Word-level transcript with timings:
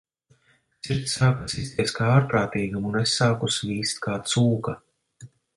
Sirds 0.87 1.11
sāka 1.19 1.49
sisties 1.53 1.93
kā 1.99 2.09
ārprātīgam, 2.15 2.89
un 2.93 2.99
es 3.05 3.15
sāku 3.21 3.53
svīst 3.59 4.03
kā 4.07 4.21
cūka. 4.33 4.79